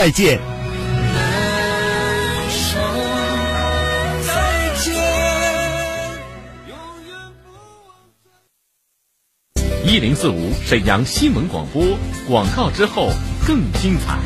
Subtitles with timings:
[0.00, 0.40] 再见。
[9.84, 11.84] 一零四五沈阳新闻广播
[12.26, 13.10] 广告之后
[13.46, 14.16] 更精彩。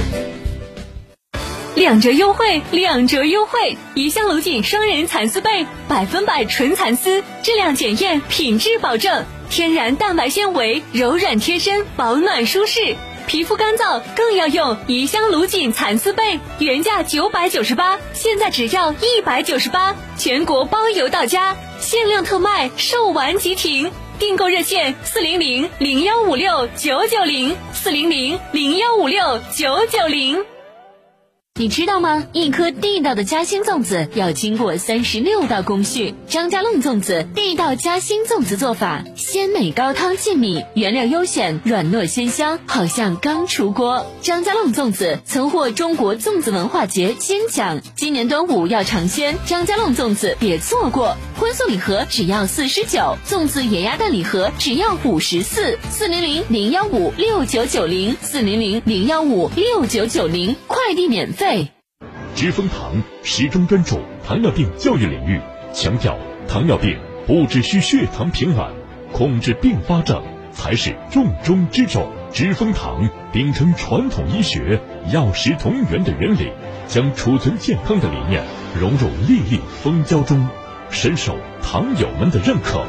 [1.75, 3.77] 两折优惠，两折优惠！
[3.96, 12.95] 怡香庐锦双人蚕丝被，百分百纯蚕丝，质量检验，品质保证，天然蛋白纤维，柔软贴身，保暖舒适。
[13.27, 23.91] 皮肤干燥更要用怡香庐锦蚕丝被，原价九百九十八，现在只要一百九十八，全国包邮到家，限量特卖，售完即停。
[24.16, 30.53] 订购热线：四零零零幺五六九九零，四零零零幺五六九九零。
[31.56, 32.26] 你知道吗？
[32.32, 36.12] 一颗地道的嘉兴粽子要经过三十六道工序。
[36.27, 44.04] 张家弄粽子地道嘉兴粽子做法：鲜美高汤浸米，原料优选，软糯鲜香，好像刚出锅。
[44.20, 47.80] 张家弄粽子曾获中国粽子文化节金奖。
[47.94, 51.16] 今年端午要尝鲜，张家弄粽子别错过。
[51.36, 55.77] 荤素礼盒只要四十九，粽子野鸭蛋礼盒只要五十四。
[55.90, 61.72] 四零零零幺五六九九零，四零零零幺五六九九零，快递免费。
[62.36, 65.40] 知蜂堂始终专注糖尿病教育领域，
[65.72, 66.96] 强调糖尿病
[67.27, 68.72] 不只需血糖平稳，
[69.12, 72.08] 控制并发症才是重中之重。
[72.32, 74.80] 知蜂堂秉承传统医学
[75.12, 76.52] 药食同源的原理，
[76.86, 78.44] 将储存健康的理念
[78.80, 80.48] 融入粒粒蜂胶中，
[80.95, 82.84] 深受糖友们的认可。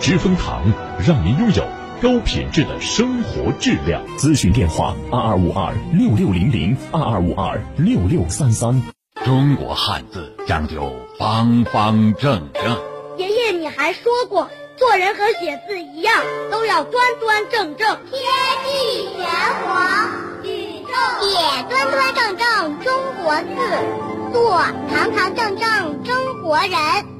[0.00, 0.62] 知蜂堂
[1.06, 1.64] 让您拥有
[2.00, 4.02] 高品质的生活质量。
[4.16, 8.82] 咨询电话：二二五二六六零零二二五二六六三三。
[9.22, 12.78] 中国汉字讲究方方正正。
[13.18, 16.14] 爷爷，你还说过，做人和写字一样，
[16.50, 17.98] 都要端端正正。
[18.10, 18.22] 天
[18.64, 19.28] 地玄
[19.66, 20.08] 黄，
[20.42, 21.36] 宇宙写
[21.68, 24.58] 端端正正中国字，做
[24.88, 27.19] 堂堂正正中国人。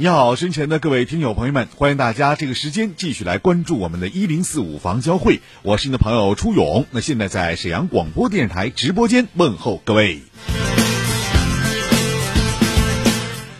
[0.00, 6.86] 你好，身前的各位听友朋友们，欢迎大家这个时间继续来关注我们的“一零四五房交会”，我是你的朋友初勇。
[6.90, 10.22] 那现在在沈阳广播电视台直播间问候各位。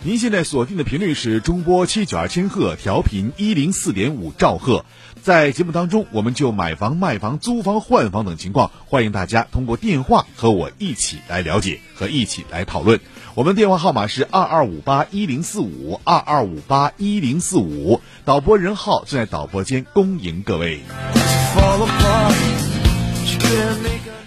[0.03, 4.87] 您现在锁定的频率是中波七九二千赫，调频一零四点五兆赫。
[5.23, 13.01] 在节目当中，我们就买房、卖房、租房、换房等情况，欢迎大家通过电话和我一起来了解和一起来讨论。
[13.35, 20.81] 我们电话号码是二二五八一零四五二二五八一零四五，导播任浩正在导播间恭迎各位。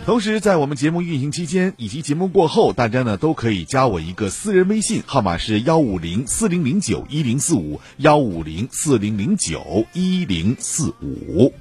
[0.06, 11.54] 同时，在我们节目运行期间以及节目过后，大家呢都可以加我一个私人微信，号码是幺五零四零零九一零四五幺五零四零零九一零四五。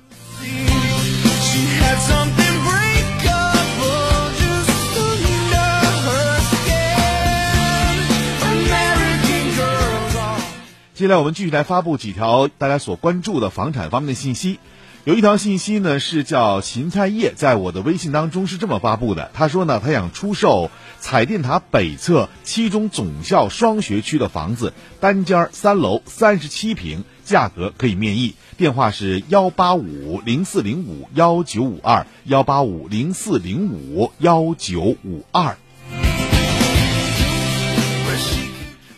[10.95, 14.59] 接下来我们继续来发布几条大家所关注的房产方面的信息。
[15.05, 19.33] 有一条信息呢是叫芹菜叶，在我的微信当中是这么发布的。
[19.35, 20.71] 他说呢，他想出售
[21.01, 28.37] 彩电塔北侧七中总校双学区的房子，单间三楼，三十七平，价格可以面议。
[28.57, 35.57] 电话是幺八五零四零五幺九五二幺八五零四零五幺九五二。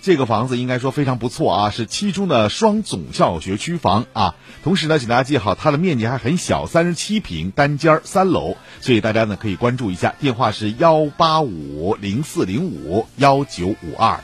[0.05, 4.35] 这个房子应该说非常不错啊，是七中的双总校学区房啊。
[4.63, 10.15] 同时呢，请大家记好，它的面积还很小，三十七平，单间三楼，所以大家呢可以关注一下。
[10.21, 14.21] 电话是幺八五零四零五幺九五二。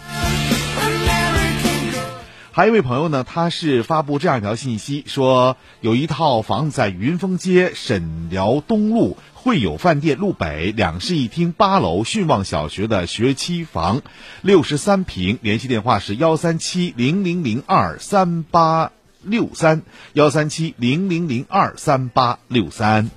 [2.53, 14.03] 还有一位朋友呢，他是发布这样一条信息，说有一套房子在云峰街沈辽东路汇友饭店路北两室一厅八楼训旺小学的学区房，
[14.43, 18.93] 六十三平，联系电话是幺三七零零零二三八
[19.23, 19.81] 六三
[20.13, 23.09] 幺三七零零零二三八六三。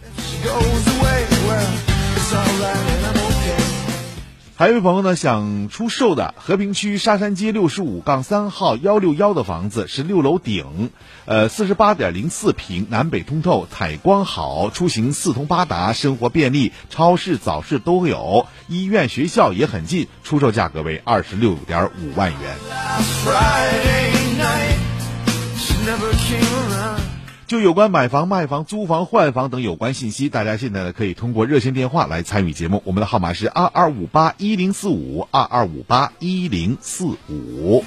[4.55, 10.91] 还有一位朋友呢，想出售的和平区沙山街六十五杠三号幺六幺的房子是六楼顶，
[11.25, 22.39] 呃，四十八点零四平，南北通透，采光好，出行四通八达，生活便利，超市、早市都有，医院、学校也很近，出售价格为二十六点五万元。
[27.45, 32.81] 就有关买房、卖房、租房、换房等有关信息，大家现在呢可以通过热线电话来参与节目。
[32.85, 37.83] 我们的号码是二二五八一零四五二二五八一零四五。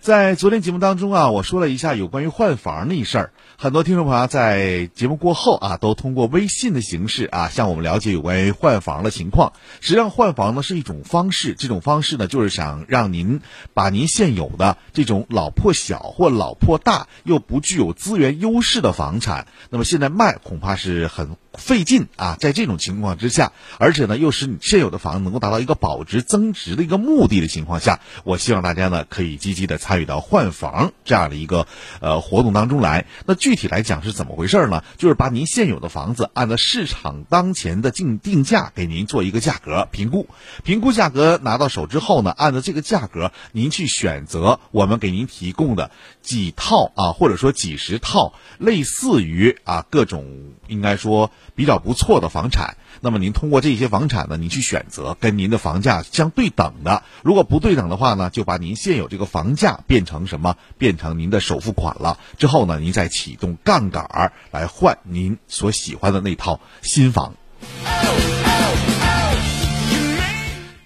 [0.00, 3.32] 在昨天节目当中啊，我说了一下有关于换房那事儿，
[3.62, 9.52] 很多听众朋友在节目过后啊，都通过微信的形式啊，向我们了解有关于换房的情况。
[9.82, 13.42] 实际上，换房呢是一种方式，这种方式呢就是想让您
[13.74, 21.36] 把您现有的这种老破小或老破大又不具有资源优势的房产，那么现在卖恐怕是很。
[21.52, 31.66] 费劲啊，在这种情况之下，而且呢，又使你现有的房子能够达到一个保值增值的一个目的的情况下，我希望大家呢可以积极的参与到换房这样的一个
[32.00, 33.04] 呃活动当中来。
[33.26, 34.84] 那具具体来讲是怎么回事呢？
[34.96, 40.28] 就是把您现有的房子按照市场当前的定定价给您做一个价格评估，
[40.62, 45.90] 评估价格拿到手之后呢，按照这个价格您去选择我们给您提供的
[46.22, 51.32] 几套啊，或者说几十套类似于啊各种应该说。
[51.56, 57.02] 比较不错的房产，那么您通过这些房产呢，您去选择跟您的房价相对等的。
[57.22, 60.56] 如果不对等的话呢，就把您现有这个房价变成什么？
[60.78, 62.18] 变成您的首付款了。
[62.38, 67.34] 之后呢，您再启动杠杆儿来换您所喜欢的那套新房。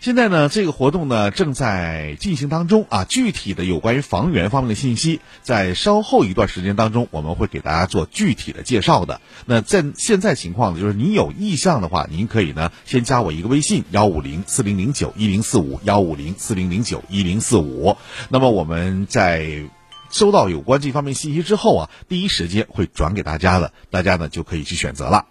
[0.00, 3.06] 现在呢，这个活动呢正在进行当中啊。
[3.06, 9.22] 具体的有关于房源方面的信息，在稍后一段时间当中，我们会给大家做具体的介绍的。
[9.46, 17.96] 那在现在情况呢，就是您有意向的话，您可以呢先加我一个微信：幺五零四零零九一零四五幺五零四零零九一零四五。
[18.28, 19.62] 那么我们在
[20.14, 25.26] 收到有关这方面信息之后啊，第一时间会转给大家的，大家呢就可以去选择了。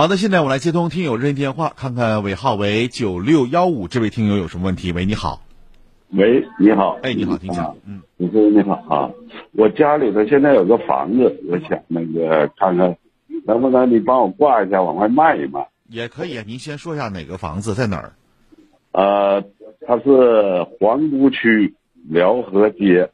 [0.00, 4.92] 好的，现在我来接通听友热线电话，看看尾号为九六幺五这位听友有什么问题？
[4.92, 5.42] 喂，你好。
[6.12, 6.98] 喂，你好。
[7.02, 7.76] 哎，你好，听讲。
[7.86, 9.10] 嗯，主持人你好啊，
[9.52, 12.96] 我家里头现在有个房子，我想那个看看，
[13.44, 15.68] 能不能你帮我挂一下，往外卖一卖？
[15.90, 18.12] 也可以，您先说一下哪个房子在哪儿？
[18.92, 19.44] 呃，
[19.86, 21.74] 它是皇姑区
[22.08, 23.10] 辽河街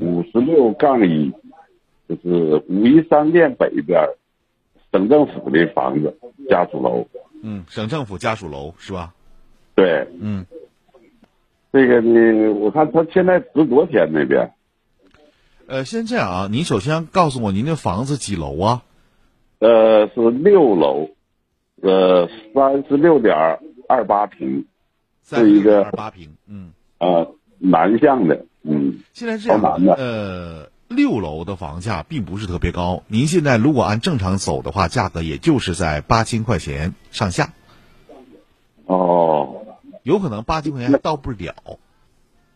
[0.00, 1.32] 五十六杠一，
[2.08, 4.00] 就是五一商店北边。
[4.92, 6.16] 省政府的房子，
[6.48, 7.06] 家属楼。
[7.42, 9.14] 嗯，省政府家属楼是吧？
[9.74, 10.08] 对。
[10.20, 10.44] 嗯。
[11.72, 14.50] 这个呢，我看他现在值多少钱那边？
[15.68, 18.82] 呃，先这样啊，您首先告诉我您的房子几楼啊？
[19.60, 21.10] 呃，是六楼，
[21.80, 23.36] 呃，三十六点
[23.88, 24.66] 二八平，
[25.24, 26.72] 是一个二八平，嗯。
[26.98, 28.98] 呃，南向的，嗯。
[29.12, 29.60] 现在这样，
[29.96, 30.69] 呃。
[30.90, 37.52] 六楼的房价并不是特别高，您现在如果按正常走的话，价格也就是在八千块钱上下。
[38.86, 39.64] 哦，
[40.02, 41.54] 有可能八千块钱到不了，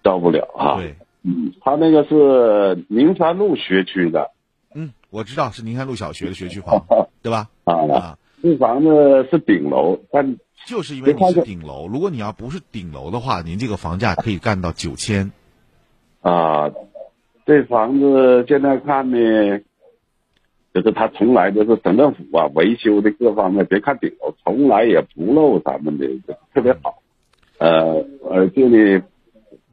[0.03, 0.79] 到不了哈。
[0.79, 4.33] 对，嗯，他那个是宁山路学区的。
[4.75, 6.85] 嗯，我知道是宁山路小学的学区房，
[7.23, 7.49] 对吧？
[7.63, 10.37] 啊，这房子是顶楼，但
[10.67, 15.31] 就是因为你是顶楼，如果你要不是顶楼的话，您这个房价可以干到九千。
[16.21, 16.73] 啊。
[17.47, 19.59] 这房子现在看呢，
[20.73, 26.07] 就是他从来都是省政府啊维修的各方面，别看顶楼，从来也不漏咱们的，
[26.55, 27.03] 特别好。
[27.59, 29.03] 呃，而且呢，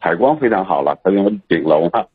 [0.02, 2.06] 采光非常好了，它因为顶楼嘛，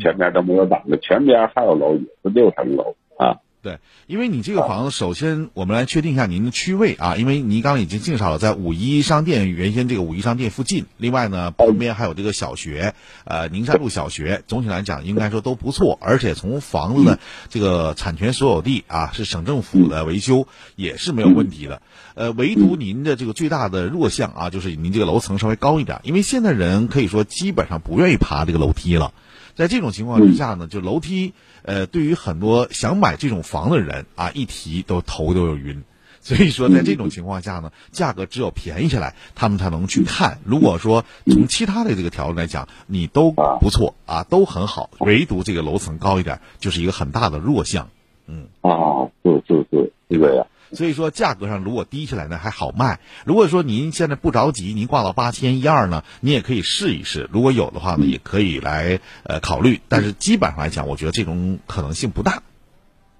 [0.00, 3.36] 前面都没有挡着，前边还有楼，也是六层楼啊。
[3.62, 3.78] 对，
[4.08, 12.92] 因为你这个房子，首先我们来确定一下您的区位啊，因为您刚刚已经介绍了在五一商店原先这个五一商店附近，另外呢旁边还有这个小学，
[13.24, 21.82] 呃宁山路小学，总体来讲应该说都不错，而且从房子的这个产权所有地啊是省政府的维修也是没有问题的，
[22.14, 29.12] 呃唯独您的这个最大的弱项啊就是您这个楼层稍微高一点，因为现在人可以说基本上不愿意爬这个楼梯了。
[29.54, 31.32] 在这种情况之下呢，就楼梯，
[31.62, 35.82] 呃，对于很多想买这种房的人啊，一提都头都有晕。
[36.24, 40.38] 所以说，在这种情况下呢，价格只有便宜下来，他们才能去看。
[40.44, 47.88] 如果说从其他的这个条件来讲，你都不错啊，都很好，唯独这个楼层高一点，就是一个很大的弱项。
[48.28, 50.46] 嗯，啊，是是是，这个呀。
[50.72, 52.98] 所以说价格上如果低下来呢还好卖。
[53.26, 57.28] 如果说您现在不着急，您挂到八千一二呢，你也可以试一试。
[57.30, 59.80] 如果有的话呢，也可以来呃考虑。
[59.88, 62.42] 但是基本上来讲，我觉得这种可能性不大。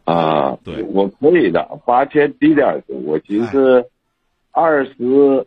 [0.05, 3.87] 啊，对，我可以的，八千低点我寻思
[4.51, 5.47] 二十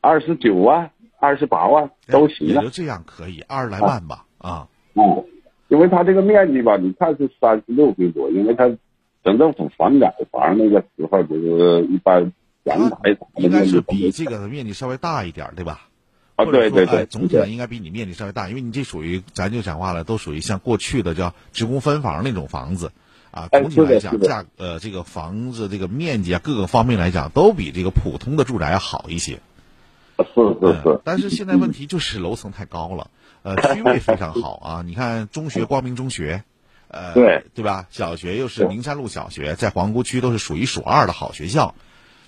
[0.00, 0.90] 二十九万、
[1.20, 2.48] 二十八万都行。
[2.48, 4.24] 也就这样可以，二十来万吧。
[4.38, 5.24] 啊，嗯，
[5.68, 8.68] 因为它这个面积吧，你看是三十六平多，因为它。
[9.24, 12.32] 省政府房改房那个时候就是一般
[12.64, 15.88] 阳台，应该是比这个面积稍微大一点，对吧？
[16.36, 22.92] 啊，对对对，总体上应该比你面积稍微大，因为你这属于咱就讲话了，都属于像过去的叫职工分房那种房子
[23.32, 23.48] 啊。
[23.48, 29.40] 总体来讲，价呃这个房子这个面积啊各个方面来讲，都比这个普通的住宅要好一些。
[30.18, 31.00] 是是是。
[31.04, 33.10] 但是现在问题就是楼层太高了，
[33.42, 34.82] 呃，区位非常好啊。
[34.86, 36.44] 你看中学光明中学。
[36.88, 37.86] 呃，对对吧？
[37.90, 41.74] 小学又是宁山路小学，在皇姑区都是数一数二的好学校。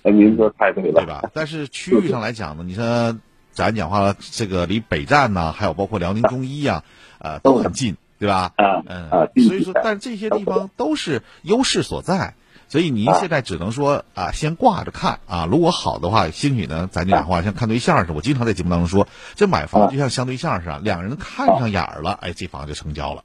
[0.03, 1.29] 哎，您说太对了，对吧？
[1.33, 3.17] 但是区域上来讲呢，你说
[3.51, 6.83] 咱讲话了，这个离北站呢，还有包括辽宁中医呀，
[7.19, 8.51] 呃，都很近，对吧？
[8.55, 12.35] 啊，嗯啊，所以说，但这些地方都是优势所在，
[12.67, 15.47] 所以您现在只能说啊，先挂着看啊。
[15.49, 18.13] 如果好的话，兴许呢，咱讲话像看对象似的。
[18.13, 23.23] 我经常在节目当中说，这买房就像相对象似的，两个人看上眼儿了，哎，这房就成交了。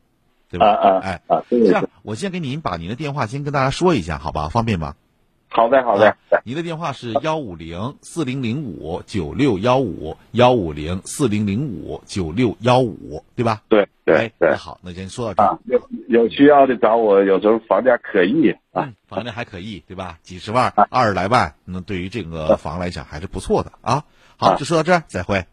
[0.50, 1.00] 对吧？
[1.02, 4.48] 哎啊，这样，我先给您把您的电话先跟大家说一下，好吧？
[4.48, 4.94] 方便吗？
[5.48, 6.16] 好的，好的。
[6.44, 13.62] 您的电话是幺五零四零零五九六幺五幺五零四零零五九六幺五，对吧？
[13.68, 14.54] 对对对。
[14.54, 15.74] 好，那先说到这。
[15.74, 20.18] 有有需要的找我，有时候房价可以啊，房价还可以，对吧？
[20.22, 24.04] 几十万、二十来万，那对于这个房来讲还是不错的啊。
[24.36, 25.46] 好，就说到这儿，再会。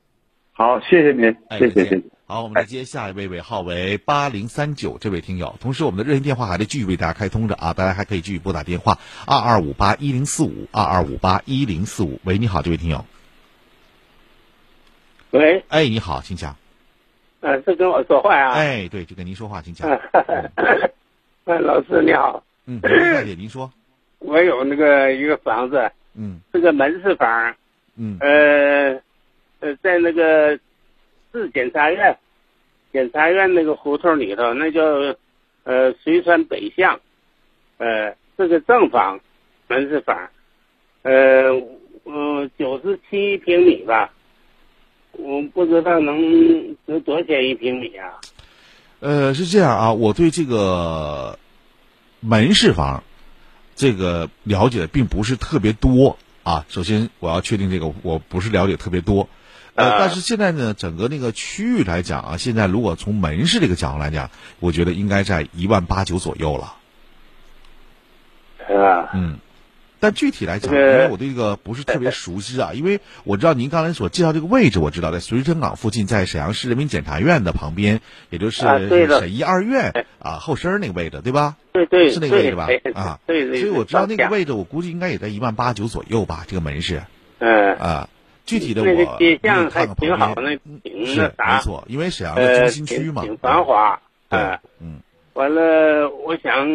[0.52, 2.04] 好，谢谢您，谢谢谢谢。
[2.34, 8.98] 好，我们来接下一位尾号为八零三九这位听友，同时我们的热线电话还在继续为大家开通着啊，大家还可以继续拨打电话
[9.28, 12.20] 二二五八一零四五二二五八一零四五。
[12.24, 13.06] 喂，你好，这位听友。
[15.30, 16.56] 喂，哎，你好，请讲。
[17.42, 18.54] 呃，是跟我说话啊？
[18.54, 19.88] 哎，对，就跟您说话，请讲。
[21.46, 22.44] 哎，老师你好。
[22.66, 22.90] 嗯，大
[23.22, 23.72] 姐您说。
[24.18, 27.56] 我有那个一个房子，嗯，是个门市房，
[27.96, 29.00] 嗯，呃，
[29.60, 30.58] 呃，在那个
[31.32, 32.18] 市检察院。
[32.94, 34.82] 检察院那个胡同里头，那叫
[35.64, 37.00] 呃随川北巷，
[37.78, 39.20] 呃是个正房，
[39.68, 40.30] 门市房，
[41.02, 41.50] 呃
[42.06, 44.14] 嗯九十七平米吧，
[45.14, 48.22] 我不知道能值多少钱一平米啊？
[49.00, 51.40] 呃是这样啊，我对这个
[52.20, 53.04] 门市房
[53.76, 56.64] 这个了解并不是特别多啊。
[56.70, 59.28] 首先我要确定这个，我不是了解特别多。
[59.76, 66.76] 呃，但是现在呢，整个那个区域来讲啊，现在如果从门市这个角度来讲，我觉得应该在一万八九左右了。
[68.68, 69.40] 是吧，嗯，
[70.00, 78.00] 但具体来讲，因为我对这个不是特别熟悉啊，因为我知道您刚才所介绍这个位置，我知道在绥春港附近，在沈阳市人民检察院的旁边，
[78.30, 81.58] 也就是沈一二院啊后身那个位置，对吧？
[81.74, 82.68] 对对，是那个位置吧？
[82.94, 83.60] 啊，对对。
[83.60, 87.02] 所以我知道那个位置，我估计应该也在一万八九左右吧，这个门市。
[87.40, 88.10] 嗯啊。
[88.46, 94.02] 具体的我那个街巷还挺好，那挺那啥，没错，因为沈阳的中心区嘛，挺繁华。
[94.30, 94.40] 对，
[94.80, 95.00] 嗯，
[95.34, 96.66] 完了，我想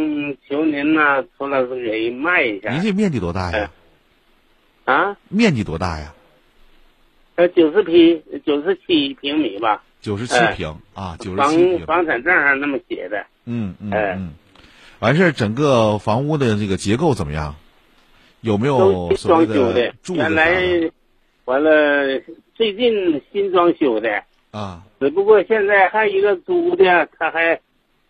[0.49, 2.71] 求您呢，涂老师给卖一下。
[2.73, 3.71] 您这面积多大呀？
[4.85, 5.17] 啊？
[5.29, 6.15] 面积多大呀？
[7.37, 9.83] 呃，九十平，九十七平米吧。
[10.01, 11.87] 九十七平啊，九十七平。
[11.87, 13.27] 房房产证上那么写的。
[13.45, 14.35] 嗯嗯嗯。
[15.01, 17.57] 完事儿，整个房屋的这个结构怎么样？
[18.41, 20.91] 有没有所谓的住原来？
[21.49, 22.21] 完了，
[22.55, 27.59] 最近新装修的啊，只不过现在还一个租的，他还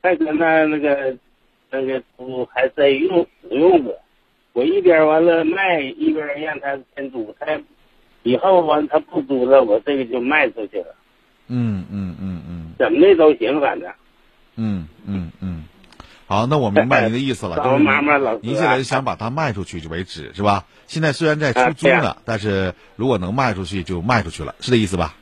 [0.02, 1.16] 还搁那那个
[1.70, 3.96] 那个租还在用使用着。
[4.54, 7.46] 我一边完了卖，一边让他先租，他
[8.24, 10.92] 以后完他不租了，我这个就卖出去了。
[11.46, 13.88] 嗯嗯嗯嗯，怎么的都行，反正。
[14.56, 15.57] 嗯嗯嗯，
[16.28, 20.66] 好，那我明白您的意思了， 就是您现在想把它卖出去就为止，是吧？
[20.86, 25.14] 现在虽然在出租呢，但是如果能卖出去就卖出去了，是这意思吧？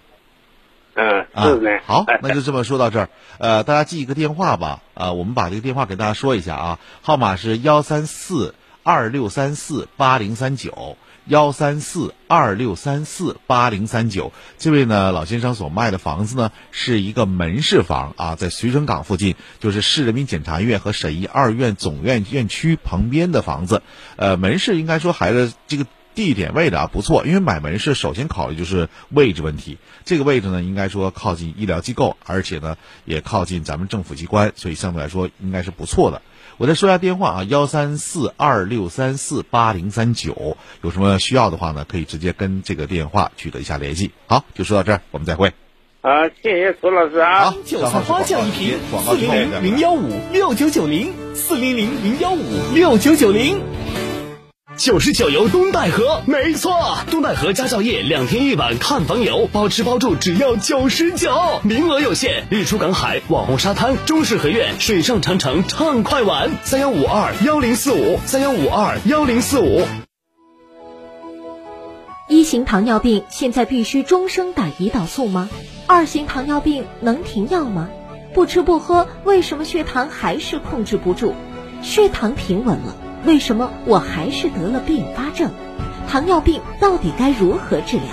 [0.95, 1.81] 嗯，是的。
[1.87, 3.09] 好，那就这么说到这儿。
[3.39, 4.81] 呃，大家记一个电话吧。
[4.95, 10.97] 啊，我们把这个电话给大家说一下啊，号码是幺三四二六三四八零三九。
[11.27, 23.83] 幺三四二六三四八零三九，这位呢老先生所卖的房子呢是一个门市房啊，在绥城港附近，就是市人民检察院和沈医二院总院院区旁边的房子。
[24.15, 29.79] 呃，门市应该说还是这个地点位的啊不错，因为买门市首先考虑就是位置问题。
[30.05, 36.23] 这个位置呢应该说靠近医疗机构，而且呢也靠近咱们政府机关，所以相对来说应该是不错的。
[36.59, 44.11] 我再说一下电话啊，幺三四二六三四八零三九，有什么需要的话呢，可以直接跟这个电话取得一下联系。
[44.27, 45.53] 好，就说到这儿，我们再会。
[46.01, 47.51] 啊，谢谢楚老师啊。
[47.51, 53.61] 好，韭菜花酱一瓶，四零零零幺五六九九零，四零零零幺五六九九零。
[54.77, 62.47] 九十九游东戴河，没错，东戴河家教业两天一晚看房游，包吃包住只要九十九，名额有限。
[62.51, 66.51] 日出赶海，网红沙滩，中式合院，水上长城畅快玩。
[66.63, 69.87] 三幺五二幺零四五，三幺五二幺零四五。
[72.29, 75.49] 一型糖尿病现在必须终生打胰岛素吗？
[75.87, 77.89] 二型糖尿病能停药吗？
[78.35, 81.35] 不吃不喝，为什么血糖还是控制不住？
[81.83, 82.95] 血糖平稳了。
[83.27, 85.51] 为什么我还是得了并发症？
[86.09, 88.05] 糖尿病到底该如何治疗？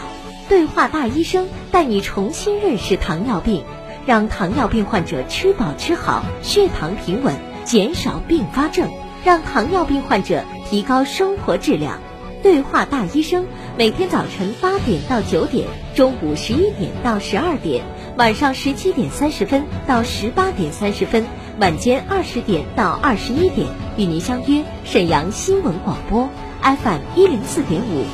[0.50, 3.64] 对话大医生带你重新认识糖尿病，
[4.08, 8.90] 让糖尿病患者吃饱吃好，血糖平稳，减少并发症，
[9.24, 12.00] 让糖尿病患者提高生活质量。
[12.42, 13.46] 对话大医生
[13.78, 17.86] 每天早晨八点到九点，中午十一点到十二点，
[18.18, 21.24] 晚上十七点三十分到十八点三十分。
[21.60, 26.28] 晚间二十点到二十一点，与您相约沈阳新闻广播
[26.64, 28.06] FM 一零四点五，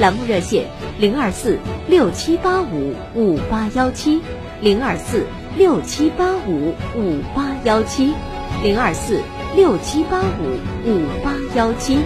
[0.00, 0.64] 栏目热线
[0.98, 4.22] 零二四六七八五五八幺七
[4.62, 5.26] 零二四
[5.58, 8.14] 六七八五五八幺七
[8.62, 9.20] 零二四
[9.54, 11.98] 六七八五五八幺七。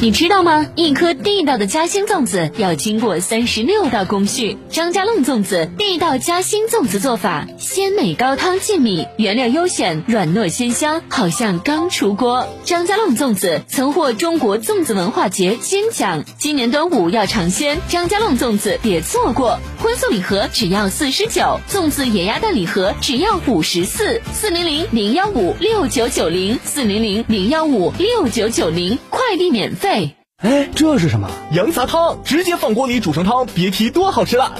[0.00, 0.64] 你知道吗？
[0.76, 4.56] 一颗地道的嘉兴粽子要经过三十六道工序。
[4.70, 12.46] 张家弄粽子地道嘉兴粽子做法：鲜美高汤浸米，原料优选，软糯鲜香，好像刚出锅。
[12.62, 16.24] 张家弄粽子曾获中国粽子文化节金奖。
[16.38, 19.58] 今年端午要尝鲜，张家弄粽子别错过。
[19.82, 24.20] 荤素礼盒只要四十九，粽子野鸭蛋礼盒只要五十四。
[24.32, 29.87] 四零零零幺五六九九零，四零零零幺五六九九零，快递免费。
[30.36, 31.28] 哎，这是什么？
[31.52, 34.52] 羊杂汤，直接放锅里煮成汤，别提多好吃了。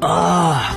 [0.00, 0.76] 啊，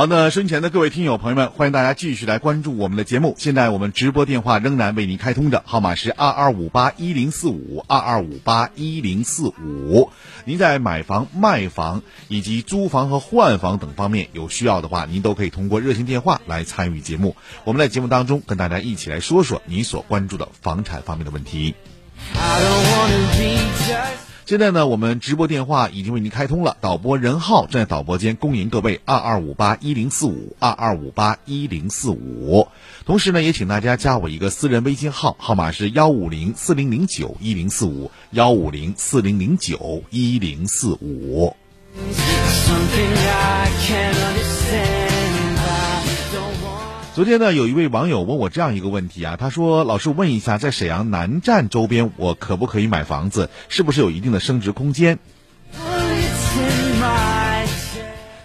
[0.00, 3.34] 好，那身前的各位听友朋友们，欢迎大家继续来关注我们的节目。
[3.36, 10.08] 现在我们直播电话仍然为您开通着，号码是二二五八一零四五二二五八一零四五。
[10.46, 17.36] 您在买房、卖房以及租房和换房等方面有需要的话，您都可以通过热线电话来参与节目。
[17.64, 21.74] 我们在节目当中跟大家一起来说说你所关注的房产方面的问题。
[24.46, 32.66] 现在呢，我们直播电话已经为您开通了，导播任浩正在导播间恭迎各位二二五八一零四五二二五八一零四五。
[33.06, 41.54] 同时呢，也请大家加我一个私人微信号，号码是幺五零四零零九一零四五幺五零四零零九一零四五。
[47.12, 53.50] 昨天呢，有一位网友问我这样一个问题啊，他说：“老师，问一下，在沈阳南站周边，我可不可以买房子？
[53.68, 55.18] 是不是有一定的升值空间？”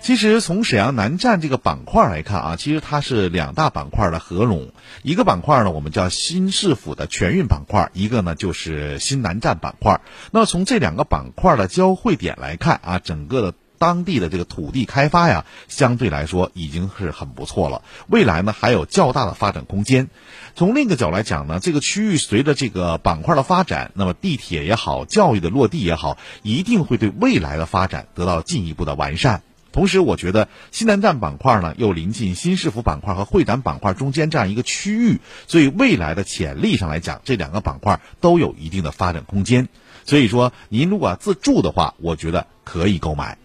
[0.01, 4.69] 其实从沈阳南站这个板块来看啊，其实它是两大板块的合拢。
[5.03, 10.01] 一个板块呢，我们叫新市府的全运板块；一个呢，就是新南站板块。
[10.31, 17.81] 那从这两个板块的交汇点来看啊，整个的当地的这个土地开发呀，相对来说已经是很不错了。
[18.07, 20.09] 未来呢，还有较大的发展空间。
[20.55, 29.43] 从另一个角度来讲呢，这个区域随着这个板块的发展，那么地铁也好，教育的落地也好，一定会对未来的发展得到进一步的完善。
[29.71, 39.67] 同时，我觉得西南站板块呢又临近新市府板块和会展板块中间这样一个区域，所以未来的潜力上来讲，这两个板块都有一定的发展空间。
[40.05, 43.37] 所以说，您如果自住的话，我觉得可以购买。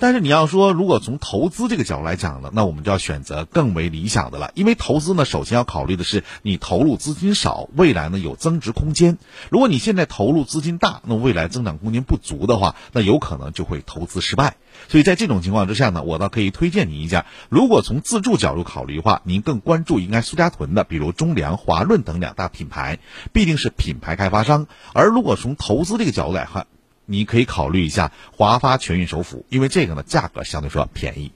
[0.00, 4.50] 但是你要说，如果从投资这个角度来讲呢，那我们就要选择更为理想的了。
[4.56, 9.18] 因为投资呢，首先要考虑的是你投入资金少，未来呢有增值空间。
[9.50, 14.56] 如果你现在投入资金大，那未来增长空间不足的话，那有可能就会投资失败。
[14.88, 17.26] 所以在这种情况之下呢，我倒可以推荐您一下。
[17.48, 22.98] 如果从自住角度考虑的话，您更关注应该苏家屯的，比如中粮、华润等两大品牌，
[23.32, 24.66] 必定是品牌开发商。
[24.92, 26.66] 而如果从投资这个角度来看，
[27.06, 31.32] 你可以考虑一下华发全运首府，因为这个呢价格相对说便宜。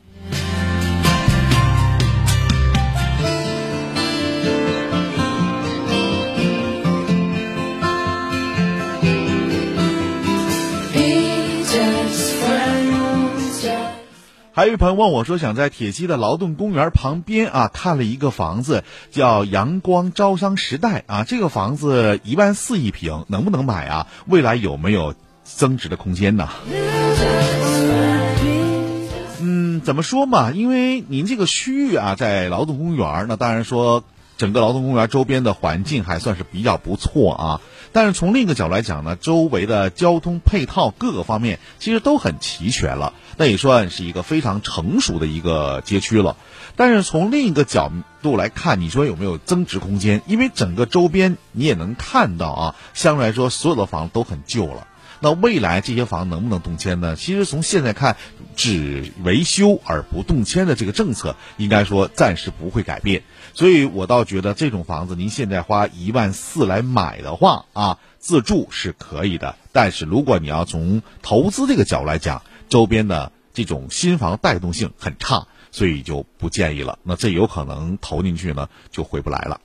[14.52, 24.06] 还有一朋友问我说，想在铁西的劳动公园旁边啊看了一个房子，叫阳光招商时代啊，这个房子一万四一平，能不能买啊？
[24.26, 25.14] 未来有没有？
[25.46, 26.50] 增值的空间呢？
[29.40, 30.50] 嗯，怎么说嘛？
[30.50, 34.02] 因为您这个区域啊，在劳动公园，那当然说
[34.36, 37.60] 整个劳动公园周边的环境还算是比较不错啊。
[37.92, 46.36] 但是从另一个角度来讲呢，周围的交通配套各个方面其实都很齐全了，那也算是一个非常成熟的一个街区了。
[46.74, 50.20] 但是从另一个角度来看，你说有没有增值空间？
[50.26, 54.86] 因为整个周边你也能看到啊，相对来说所有的房都很旧了。
[55.20, 57.16] 那未来这些房能不能动迁呢？
[57.16, 58.16] 其实从现在看，
[58.54, 63.22] 只维修而不动迁的这个政策，应该说暂时不会改变。
[63.54, 69.56] 所以我倒觉得这种房子，您现在花一万四来买的话啊，自住是可以的。
[69.72, 76.98] 但是如果你要从投资这个角度来讲，周边的这种新房带动性很差，所以就不建议了。
[77.02, 79.60] 那这有可能投进去呢，就回不来了。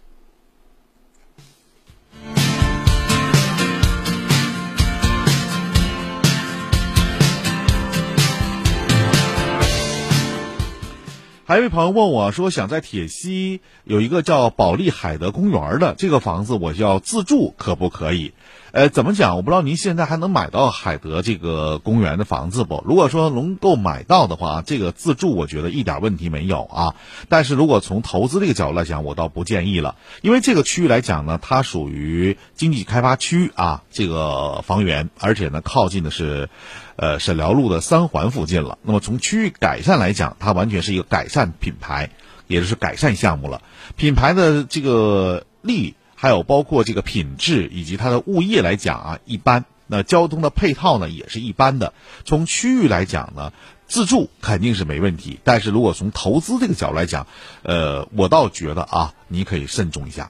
[11.52, 18.32] 还有一位朋友问我说，想在铁西有一个叫保利海德公园的这个房子，我要自住可不可以？
[18.72, 19.36] 呃，怎么讲？
[19.36, 22.84] 我不知道您现在还能买到海德这个公园的房子不？
[22.86, 26.96] 如果说能够买到的话，这个自住我觉得一点问题没有啊。
[27.30, 36.50] 但是如果从投资这个角度来讲，我倒不建议了，因为这个区域来讲呢，它属于经济开发区啊，这个房源，而且呢靠近的是。
[36.98, 38.78] 呃，沈辽路的三环附近了。
[38.84, 42.12] 那么从区域改善来讲，它完全是一个改善品牌，
[42.46, 43.64] 也就是改善项目了。
[43.96, 49.66] 品牌的这个力，还有包括这个品质以及它的物业来讲啊，一般。
[49.88, 51.96] 那交通的配套呢，也是一般的。
[52.26, 53.52] 从区域来讲呢，
[53.88, 55.40] 自住肯定是没问题。
[55.44, 57.26] 但是如果从投资这个角度来讲，
[57.64, 60.30] 呃，我倒觉得啊，你可以慎重一下。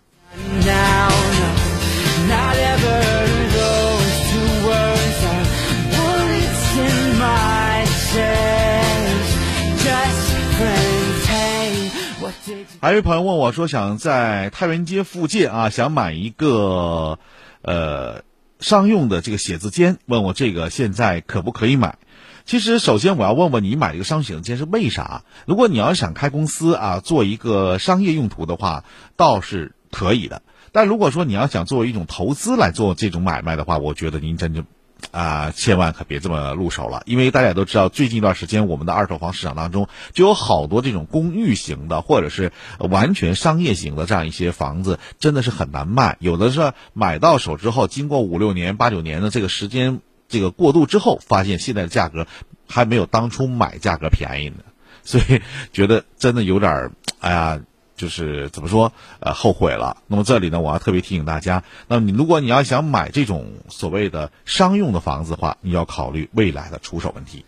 [12.81, 17.19] 还有朋友问我说，想在太原街附近啊，想买一个
[17.61, 18.23] 呃
[18.59, 21.97] 商用的这个写字间，问我这个现在可不可以买？
[22.45, 25.23] 其实，首先我要问问你，买这个商写字间是为啥？
[25.45, 28.83] 如果你要想开公司啊，做一个商业用途的话，
[29.15, 30.41] 倒是可以的。
[30.71, 34.63] 但如果说你要想作为一种投资来做这种买卖的话，我觉得您真就。
[35.09, 46.17] 啊，千万可别这么入手了，因为大家都知道，最近一段时间我们的二手房市场当中就有好多这种公寓型的，或者是完全商业型的这样一些房子，真的是很难卖。
[46.19, 52.27] 有的是买到手之后，经过五六年、八九年的这个时间这个过渡之后，发现现在的价格
[52.69, 54.63] 还没有当初买价格便宜呢，
[55.03, 55.41] 所以
[55.73, 57.61] 觉得真的有点儿哎呀。
[58.01, 59.95] 就是怎么说，呃，后悔了。
[60.07, 67.45] 那么这里呢，我要特别提醒大家，那么你如果你要想买这种所谓的商用的房子的话，你要考虑未来的出手问题。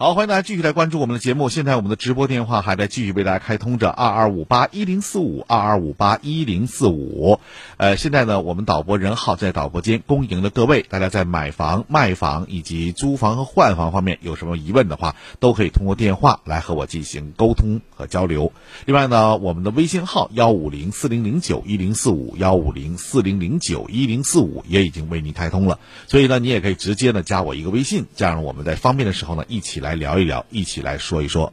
[0.00, 1.48] 好，欢迎大家继续来关注我们的节目。
[1.48, 7.40] 现在我们的直播电话还在继续为大家开通着，二二五八一零四五，二二五八一零四五。
[7.78, 18.52] 呃，现在呢，我们导播任浩在导播间恭迎的各位，大家在买房、卖房以及租房和换房方面有什么疑问的话，都可以通过电话来和我进行沟通和交流。
[18.84, 29.87] 另外呢，我们的微信号幺五零四零零九一零四五，幺五零四零零九一零四五也已经为您开通了，所以呢，你也可以直接呢加我一个微信，这样我们在方便的时候呢，一起来。
[29.88, 31.50] 来聊一聊，一起来说一说。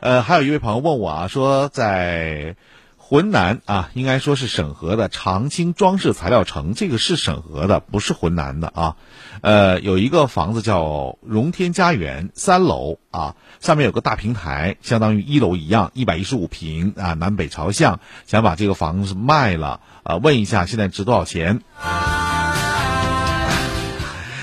[0.00, 2.56] 呃，还有一位朋友问我啊，说在
[2.96, 8.96] 浑南啊，应该说是审核的长青装饰材料城，这个是审核的，不是浑南的啊。
[9.42, 21.60] 呃，有一个房子叫荣天家园三楼啊，上面有个大平台，相当于一楼一样，一百一十五平啊，南北朝向，想把这个房子卖了啊，问一下现在值多少钱？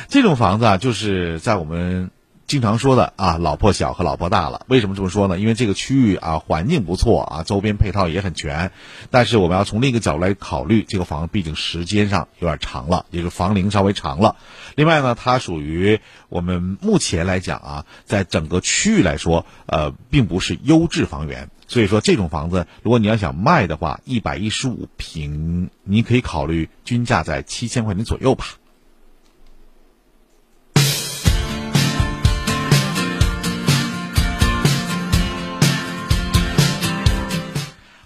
[0.10, 2.10] 这种房子啊，就是在我们
[2.48, 4.66] 经常说的啊，老破小和老破大了。
[4.68, 5.38] 为什么这么说呢？
[5.38, 8.72] 因为这个区域啊，环境不错啊，周边配套也很全。
[9.12, 14.38] 但是我们要从另一个角度来考虑，这个房子毕竟时间上有点长了，也就房龄稍微长了。
[14.74, 21.52] 另外呢，它属于我们目前来讲啊，在整个区域来说，呃，并不是优质房源。
[21.68, 28.46] 所以说，这种房子如果你要想卖的话，一百一十五平，你可以考虑均价在七千块钱左右吧。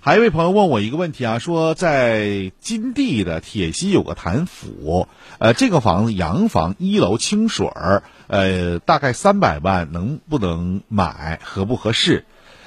[0.06, 5.08] 还有一位朋友问我一个问题啊，说在金地的铁西有个谭府，
[5.40, 12.26] 呃，这个房子洋房一楼清水儿，呃，大概三百万，能不能买，合不合适？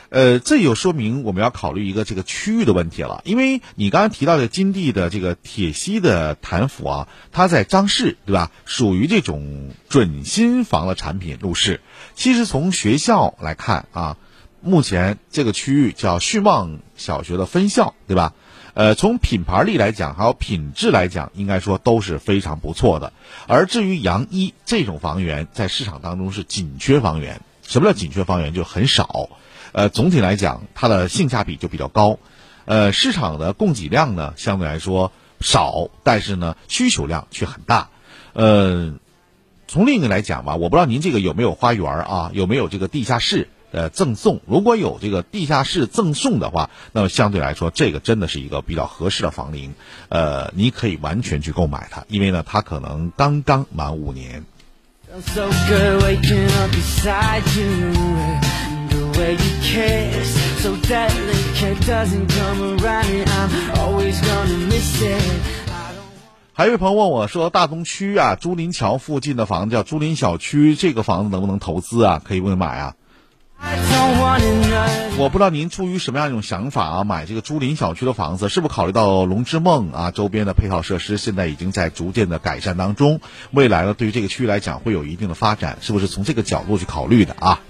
[0.08, 8.50] 呃，这就说明我们要考虑一个这个区域的问题了，因为你刚刚提到的金地的这个铁西的谭府啊，它在张市，对吧？
[8.64, 11.82] 属于这种准新房的产品入市。
[12.14, 14.16] 其实从学校来看啊。
[14.66, 18.34] 目前这个区域叫旭旺小学的分校，对吧？
[18.74, 23.12] 呃，从品牌力来讲，还有品质来讲，应该说都是非常不错的。
[23.46, 27.40] 而至于杨一这种房源，在市场当中是紧缺房源。
[27.62, 28.52] 什么叫紧缺房源？
[28.52, 29.30] 就很少。
[29.72, 32.18] 呃，总体来讲，它的性价比就比较高。
[32.66, 37.88] 呃，市场的供给量呢，相对来说少，但是呢，需求量却很大。
[38.34, 38.94] 呃，
[39.68, 42.30] 从另一个来讲吧，我不知道您这个有没有花园啊？
[42.34, 43.48] 有没有这个地下室？
[43.76, 49.74] 呃，赠送如果有这个地下室赠送的话，那么相对来说，这个真的是一个比较合适的房龄，
[50.08, 54.44] 呃，你可以完全去购买它，因为呢，它可能刚刚满五年。
[66.54, 72.22] 还有一位朋友问我说，大东区啊，朱林桥附近的房子叫朱林小区，这个房子能不能投资啊？
[72.24, 72.94] 可以不能买啊？
[75.18, 87.60] 我不知道您出于什么样一种想法啊，买这个朱林小区的房子，是不是考虑到龙之梦啊周边的配套设施现在已经在逐渐的改善当中，未来呢对于这个区域来讲会有一定的发展，是不是从这个角度去考虑的啊？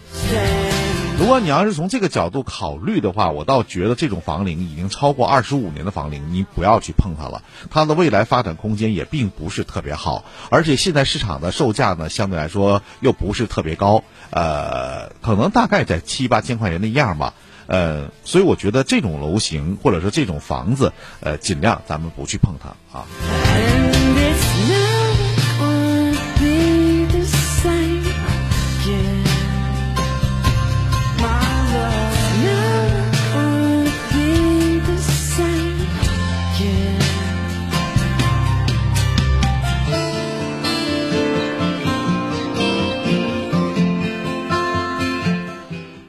[1.18, 7.42] 如果你要是从这个角度考虑的话，我倒觉得这种房龄已经超过二十五年的房龄，你不要去碰它了。
[7.70, 17.32] 它的未来发展空间也并不是特别好，而且现在市场的售价呢，相对来说又不是特别高，呃，可能大概在七八千块钱的样吧，
[17.66, 23.06] 呃，所以我觉得这种楼型或者说这种房子，呃，尽量咱们不去碰它啊。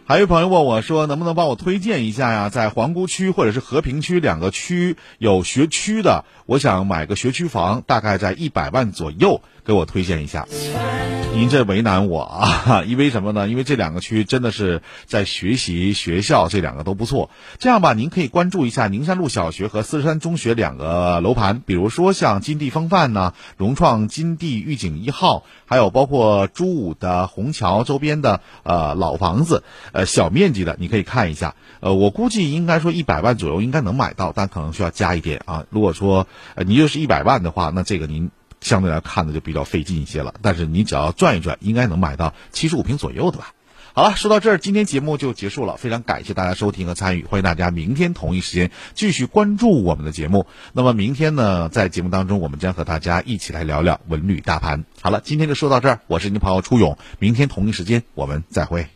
[0.09, 2.47] 还有朋友问我说，能不能帮我推荐一下呀？
[2.47, 10.47] 在皇姑区或者是和平区两个区有学区的，我想买个学区房，大概在一百万左右，给我推荐一下。
[11.33, 13.49] 您这为难我啊， 因为什么呢？
[13.49, 17.29] 因为这两个区真的是在学习学校，这两个都不错。
[17.59, 31.55] 这样吧，您可以关注一下宁山路小学和四山中学两个楼盘，比如说像金地风范呢、融创金地御景一号，还有包括朱武的虹桥周边的呃老房子，呃小面积的，你可以看一下。
[31.81, 35.65] 呃，我估计应该说一百万左右应该能买到，但可能需要加一点啊。
[35.69, 36.25] 如果说
[36.55, 38.31] 呃你就是一百万的话，那这个您。
[38.59, 43.51] 相对来看的就比较费劲一些了，但是你只要转一转，应该能买到七十五平左右的吧。
[43.93, 50.47] 好了，说到这儿，今天节目就结束了，非常感谢大家收听和参与，欢迎大家明天同一时间继续关注我们的节目。
[50.73, 54.85] 那么明天呢，在节目当中，我们将和大家一起来聊聊文旅大盘。
[55.03, 58.87] 好了，今天就说到这儿，我是您朋友初勇，明天同一时间我们再会。